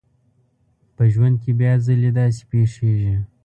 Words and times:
په 0.95 1.03
ژوند 1.13 1.35
کې 1.41 1.51
بيا 1.59 1.73
ځلې 1.85 2.09
داسې 2.19 2.41
پېښېږي. 2.51 3.15